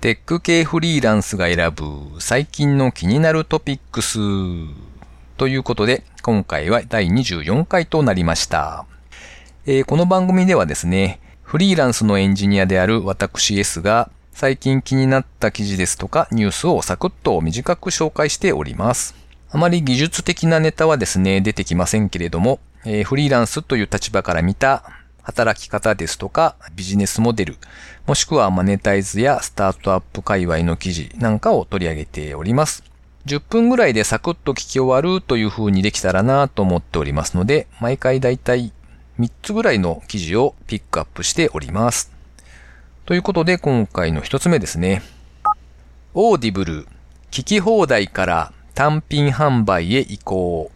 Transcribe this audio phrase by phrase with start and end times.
[0.00, 4.20] テック系フリーランスが選ぶ最近の気になるトピックス
[5.36, 8.86] ということで、今回は第24回となりました。
[9.66, 19.16] えー、この番組ではですね、フリーランスのエンジニアである私 S が最近気になった記事ですとかニュースをサクッと短く紹介しております。
[19.50, 24.84] あまり技術的なネタはですね、出てきませんけれども、えー、フリーランスという立場から見た
[25.28, 27.58] 働き方ですとかビジネスモデル、
[28.06, 32.82] もしくはマネタイズやスタートアップ界隈の記事なんかを取り上げております。
[33.26, 38.72] 10分ぐらいでサクッと聞き終わるという風にできたらなと思っておりますので、毎回だいたい
[39.20, 42.10] 3つぐらいの記事をピックアップしております。
[43.04, 45.02] ということで今回の1つ目ですね。
[46.14, 46.88] オーディブル、
[47.30, 50.70] 聞き放題から単品販売へ移行。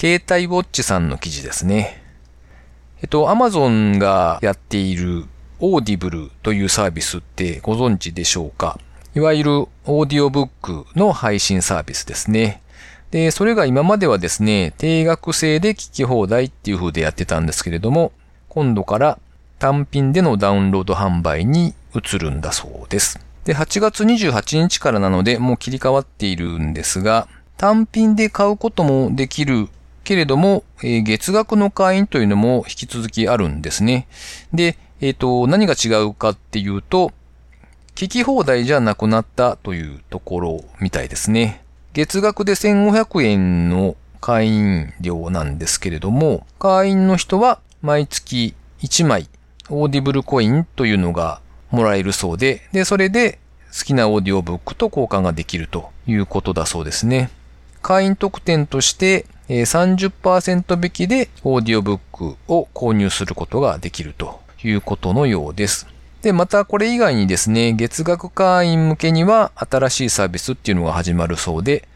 [0.00, 2.01] ケータイ Watchさんの記事ですね。
[3.02, 5.24] えっと、アマゾンがやっている
[5.58, 8.78] オーディブルというサービスってご存知でしょうか？
[9.16, 12.62] いわゆるオーディオブックの配信サービスですね。
[13.10, 18.12] で、それが今まではですね、定額制で聞き放題っていう風でやってたんですけれども、
[18.48, 19.18] 今度から
[19.58, 23.18] 単品でのダウンロード販売に移るんだそうです。
[23.44, 27.26] で、8月28日からなのでもう切り替わっているんですが、
[27.56, 29.68] 単品で買うこともできる
[30.04, 34.06] けれども、えー、月額の会員というのも引き続きあるんですね。
[34.52, 37.12] で、えっ、ー、と、何が違うかっていうと、
[37.94, 41.62] 聞き放題じゃなくなったというところみたいですね。
[41.92, 49.28] 月額で1500円の会員料なんですけれども、会員の人は毎月1枚
[49.68, 53.38] オーディブルコインというのがもらえるそうで、で、それで
[53.76, 57.30] 好きなオーディオブックと交換ができるということだそうですね。
[57.82, 65.86] 会員特典として30%引きでオーディオブックを購入することができるということのようです。
[66.22, 71.88] で、またこれ以外にですね、月額会員向けには新しいサービスっていうのが始まるそうで、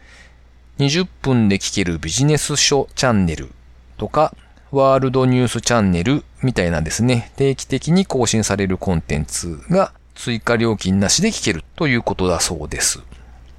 [0.79, 3.49] 20分で聞けるビジネス書チャンネル
[3.97, 4.35] とか、
[4.71, 12.99] ワールドニュースチャンネルみたいなですね、定期的に更新されるコンテンツが追加料金なしで聞けるということだそうです。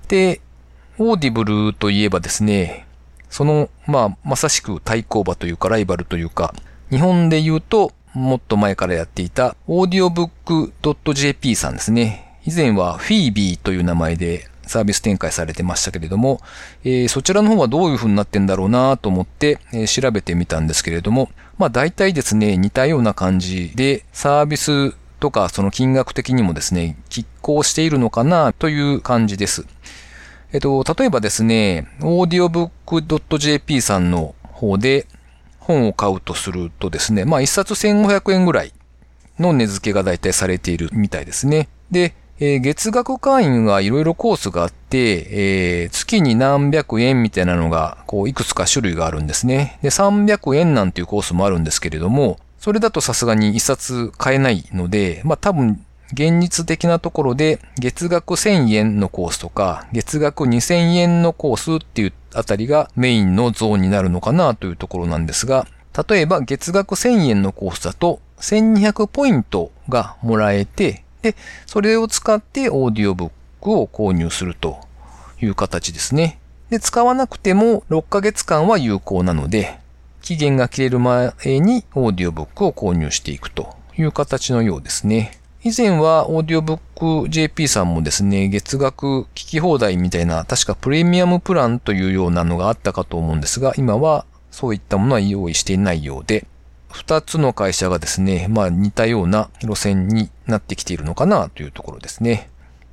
[0.09, 0.43] で、
[1.01, 2.85] オーディブルといえばですね、
[3.31, 6.55] その、まあ、まさしく対抗馬というかライバルというか、
[6.91, 10.73] 日本で言うと、もっと前からやっていた、オーディオブック
[11.15, 12.37] .jp さんですね。
[12.45, 16.41] 以前は FeBe という名前でサービス展開されてましたけれども、
[16.83, 29.67] えー、そちらの方はどういう風になってんだろうなと思って、えー、調べてみたんですけれども、まあ大体ですね、似たような感じで、サービスとかその金額的にもですね、拮抗しているのかなという感じです。
[30.53, 35.07] えっと、例えばですね、audiobook.jp さんの方で
[35.59, 38.73] 本を買うとするとですね、まあ一冊1500円ぐらい
[39.39, 41.69] の値付けが大体されているみたいですね。
[41.91, 49.79] で、えー、月額会員はいろいろコースがあって、えー、月に何百円みたいなのが、こう、いくつか種類があるんですね。
[49.83, 65.67] で、300円なんていうコースもあるんですけれども、それだとさすがに一冊買えないので、まあ多分現実的なところで月額1000円のコースとか月額2000円のコースっていうあたりがメインのゾーンになるのかなというところなんですが、
[66.09, 71.35] 例えば月額1000円のコースだと1200ポイントがもらえて、で、
[71.67, 73.31] それを使ってオーディオブッ
[73.61, 74.79] クを購入すると
[75.41, 76.39] いう形ですね。
[76.71, 79.79] で、使わなくても6ヶ月間は有効なので、
[80.23, 85.39] 期限が切れる前にオーディオブックを購入していくという形のようですね。
[85.65, 96.47] 以前はオーディオブック JP さんもですね、月額聞き放題みたいな、確かプレミアムプランというようなのがあったかと思うんですが、今はそういったものは用意していないようで、
[96.93, 102.51] 二つの会社がですね、まあ似たような路線になってきているのかなというところですね。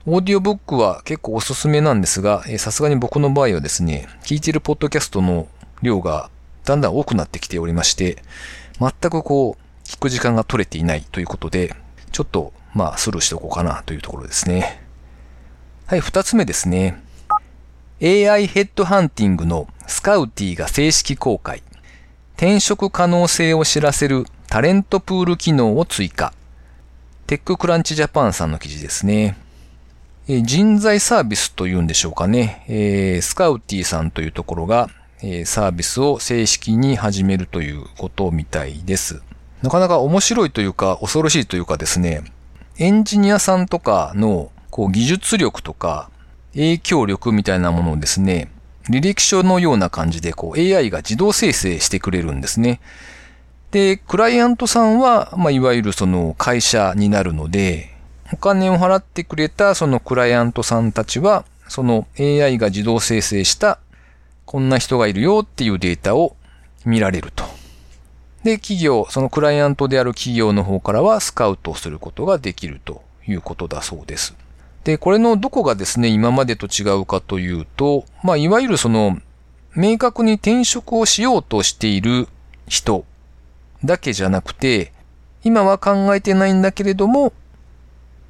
[0.08, 5.48] オーディオブックは結構おすすめなんですが、さすがに僕の場合はですね、聞いているポッドキャストの
[5.84, 6.32] 量が
[6.64, 8.24] だんだん多くなってきておりまして、
[8.80, 11.76] 全くこう、聞く時間が取れていないということで、
[12.16, 14.82] ちょっと、まあ、スルーしておこうかなというところですね。
[15.86, 17.04] はい、二つ目ですね。
[18.02, 21.62] AI ヘッドハンティングのスカウティが正式公開。
[22.38, 26.32] 転職可能性を知らせるタレントプール機能を追加。
[27.28, 29.38] テッククランチジャパンさんの記事ですね。
[30.30, 32.64] え人材サービスというんでしょうかね。
[32.70, 34.90] えー、スカウティさんというところが、
[35.22, 39.22] えー、サービスを正式に始めるということみたいです。
[39.62, 42.24] なかなか面白いというか恐ろしいというかですね、
[42.78, 46.10] エンジニアさんとかのこう技術力とか
[46.54, 48.50] 影響力みたいなものをですね、
[48.90, 52.80] 履歴書のような感じでこう AI が自動生成してくれるんですね。
[53.72, 57.94] で、クライアントさんは、まあ、いわゆるその会社になるので、
[58.32, 63.80] お金を払ってくれたそのクライアントさんたちは、その AI が自動生成した
[64.46, 66.36] こんな人がいるよっていうデータを
[66.86, 67.45] 見られると。
[68.46, 74.36] で、企業、そのクライアントである企業の方からはスカウトすることができるということだそうです。
[74.84, 79.18] で、これのどこがですね、今までと違うかというと、まあ、いわゆるその、
[79.76, 82.28] 明確に転職をしようとしている
[82.68, 83.04] 人
[83.84, 84.94] だけじゃなくて、
[85.44, 87.34] 今は考えてないんだけれども、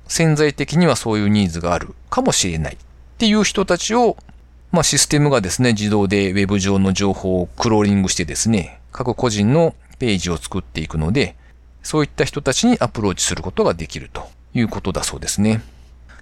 [0.07, 2.77] 潜在的にはそういうニーズがあるかもしれないっ
[3.17, 4.15] ていう人たちを、
[4.71, 11.35] まあ、システムがですね、自動で Web 上の情報をクローリングしてですね、各個人のページを作っていくので、
[11.83, 15.61] そういった人たちにアプローチすることができるということだそうですね。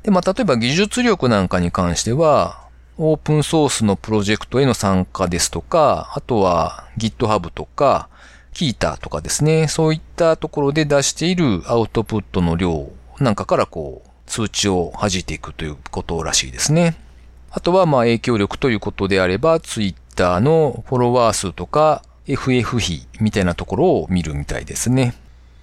[0.04, 2.64] で、まあ、例えば技術力なんかに関しては、
[2.98, 8.10] オープンソースのプロジェクトへの参加ですとか、あとは GitHub とか、
[8.54, 16.96] キータとかですね、そういったところで出しているアウトプットの量なんかからこう、通知を弾いていくということらしいですね。
[17.52, 25.14] あとはま影響力ということであれば、Twitter のフォロワー数とか FF 比みたいなところを見るみたいですね。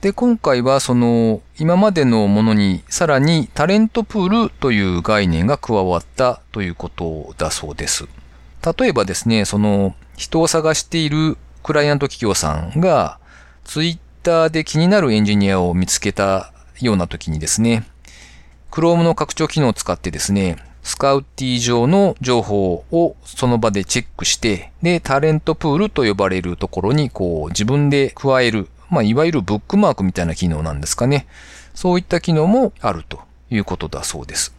[0.00, 8.08] で、今回はその今までのものにさらにタレントプールという概念が加わったということだそうです。
[8.78, 13.18] 例えばですね、その人を探しているクライアント企業さんが
[13.64, 17.86] ツイッターで気になるエンジニアを見つけたような時にですね、
[18.70, 31.26] Chrome の拡張機能を使ってですね、スカウティ上の情報をその場でチェックして、で、タレントプールと呼ばれるところにこう自分で加える、まあ、いわゆるブックマークみたいな機能なんですかね。
[31.74, 34.54] そういった機能もあるということだそうです。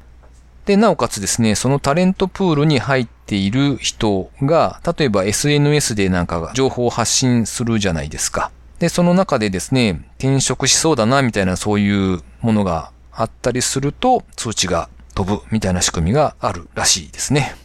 [0.66, 8.52] で、なおかつですね、そのタレントプールに入っている人が、例えば SNS でなんか情報を発信するじゃないですか。
[8.80, 17.56] で、その中でですね、転職しそうだな、みたいなそういうものがあったりすると、通知が飛ぶみたいな仕組みがあるらしいですね。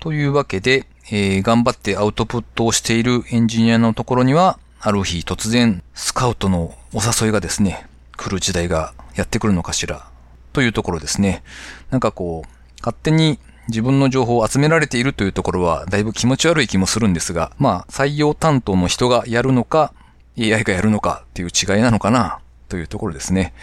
[0.00, 7.86] というわけで、えー、頑張ってアウトプットをしているエンジニアのところには、ある日突然スカウトのお誘いがですね、
[8.16, 10.08] 来る時代がやってくるのかしら、
[10.52, 11.42] というところですね。
[11.90, 12.48] なんかこう、
[12.80, 13.38] 勝手に
[13.68, 19.92] 自分の情報を集められているというところはだいぶ気持ち悪い気もするんですが、まあ採用担当の人がやるのか、
[20.38, 23.54] AI がやるのかっていう違いなのかな、というところですね。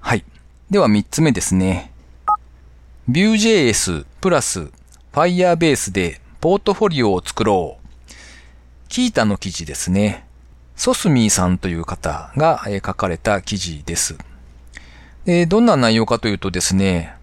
[0.00, 0.24] はい。
[0.70, 1.90] では3つ目ですね。
[3.10, 4.70] Vue.js プラス
[5.12, 8.12] Firebase でポートフォリオを作ろう。
[8.88, 10.26] キータの記事ですね。
[10.74, 14.16] ソスミーさんという方が書かれた記事です。
[15.26, 17.14] でどんな内容かというとですね、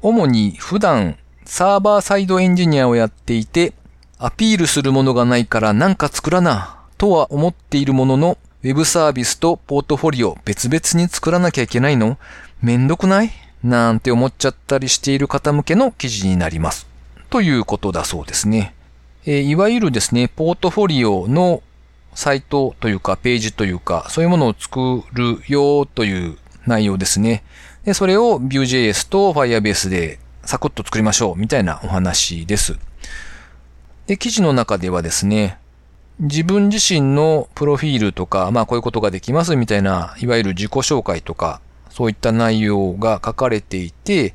[0.00, 3.74] 主に普段サーバーサイドエンジニアをやっていて、
[4.18, 12.16] アピールするものがないからなんか作らな、とは思っているものの、ウェブサービスとポートフォリオ別々に作らなきゃいけないの？
[12.62, 13.30] めんどくない？
[13.62, 16.86] なんて思っちゃったりしている方向けの記事になります。
[17.30, 18.74] ということだそうですね。
[19.24, 21.62] え、いわゆるですね、ポートフォリオの
[22.14, 27.44] サイトというかページというか、そういうものを作るよという内容ですね。
[27.84, 32.76] で、それを Vue.js と Firebase でサクッと作りましょうみたいなお話です。
[34.06, 35.58] で、記事の中ではですね、
[36.18, 41.60] 自分自身のプロフィールとか、まあこういうことができますみたいな、いわゆる自己紹介とか、
[41.92, 44.34] そういった内容が書かれていて、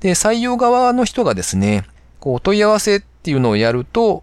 [0.00, 1.84] で、採用側の人がですね、
[2.20, 4.22] こう問い合わせっていうのをやると、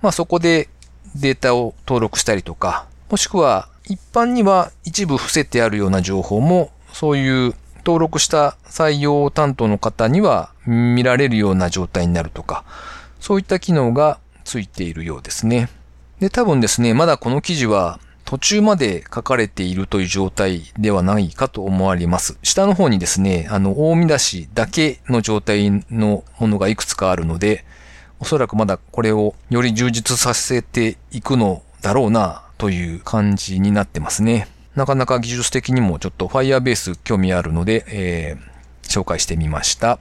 [0.00, 0.68] まあそこで
[1.14, 7.54] データを登録したりとか、もしくは一般には一部伏せてあるような情報も、そういう
[7.84, 12.64] 登録した採用担当の方には見られるような状態になるとか、
[13.20, 15.68] そういった機能がついているようですね。
[16.18, 18.00] で、多分ですね、まだこの記事は
[18.32, 22.38] 途中まで書かれているという状態ではないかと思われます。
[22.42, 27.66] 下の方にですね、あの、大見出しだけの状態のものがいくつかあるので、
[28.20, 34.48] おそらくまだこれをより充実させていくのだろうなという感じになってますね。
[34.76, 39.98] なかなか技術的にもちょっと Firebase 興味あるので、えー、紹介してみました。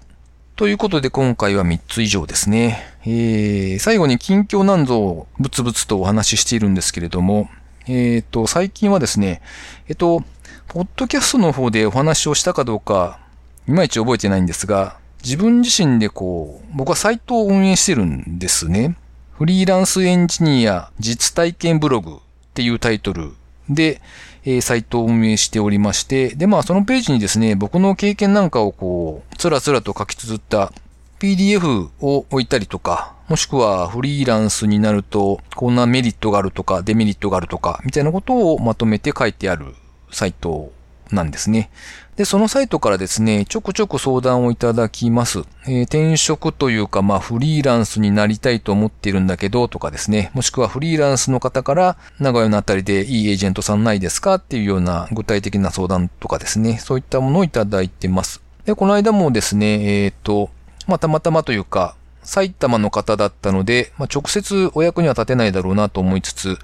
[0.56, 2.82] ということで今回は3つ以上ですね。
[3.04, 7.50] えー、最後に近況なんぞをブツブツとお話ししているんですけれども、
[7.88, 9.42] えっ、ー、と、最近はですね、
[9.88, 10.24] えっ、と、
[10.68, 13.20] ポッドキャストの方でお話をしたかどうか、
[13.68, 18.96] いまいち覚えてないんですが、自分自身でこう、僕はサイトを運営してるんですね。
[19.38, 22.16] フリーランスエンジニア実体験ブログっ
[22.54, 23.34] ていうタイトル
[23.70, 24.02] で、
[24.44, 30.72] えー、サイトを運営しておりまして、で、まあそのページにですね、僕の経験なんかをこう、つらつらと書き綴った
[31.22, 39.76] PDF を置いたりとか、もしくはフリーランスになると、こんなメリットがあるとか、デメリットがあるとか、みたいなことをまとめて書いてある
[40.12, 40.72] サイト
[41.12, 41.70] なんですね。
[42.16, 45.44] で、そのサイトからですね、ちょくちょく相談をいただきます。
[45.68, 54.36] えー、転職というか、まあ、フリーランスになりたいと思ってるんだけど、とかですね、もしくはフリーランスの方から、名古屋のあたりでいいエージェントさんないですか？
[54.36, 58.42] っていうような具体的な相談とかですね、そういったものをいただいてます。
[58.66, 60.50] で、この間もですね、えっ、ー、と、
[60.88, 66.58] まあ、たまたまというか、埼玉の方だったので、まあ、直接お役には立てないだろうなと思いつつ、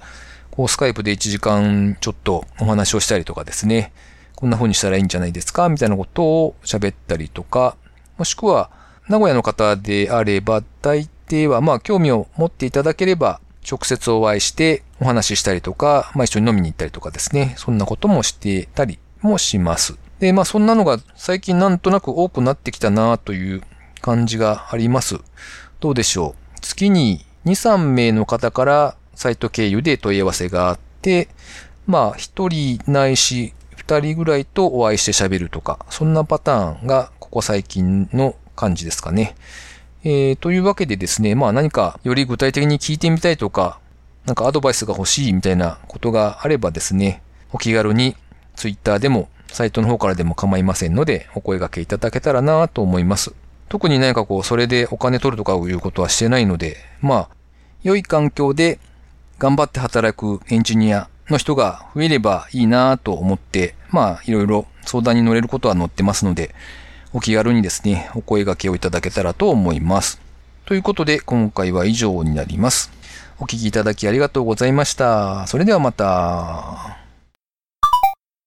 [0.50, 3.92] こう、スカイプで1時間ちょっとお話をしたりとかですね、
[4.34, 7.76] こんな風にしたらいいんじゃないですかみたいなことを喋ったりとか、
[8.16, 8.70] もしくは、
[9.08, 19.98] 名古屋の方であれば、大抵は、まあ、興味を持っていただければ、直接お会いしてお話ししたりとか、まあ、一緒に飲みに行ったりとかですね、そんなこともしてたりもします。
[20.20, 23.62] で、まあ、そんなのが最近なんとなく多くなってきたなという
[24.08, 25.18] 感じがあります。
[25.80, 26.60] どうでしょう？
[26.62, 31.28] 月に2、3名の方からサイト経由で問い合わせがあって、
[31.86, 39.36] まあ、1人ないし2人ぐらいとお会いして喋るとか、そんなパターンがここ最近の感じですかね。
[40.04, 43.78] えー、というわけでですね、まあ何かより具体的に聞いてみたいとか、
[44.24, 47.22] なんかアドバイスが欲しいみたいなことがあればですね、
[47.52, 48.16] お気軽に
[48.56, 53.34] Twitter でもサイトの方からでも構いませんので、お声掛けいただけたらなと思います。
[53.68, 57.28] 特に何かこう、それでお金取るとかいうことはしてないので、まあ、
[57.82, 58.78] 良い環境で
[59.38, 66.54] 頑張って働くエンジニアの人が増えればいいなと思って、まあ、いろいろ相談に乗れることは載ってますので、
[67.12, 70.20] お気軽にですね、お声掛けをいただけたらと思います。
[70.66, 72.90] ということで、今回は以上になります。
[73.38, 75.46] お聞きいただきありがとうございました。
[75.46, 76.97] それではまた。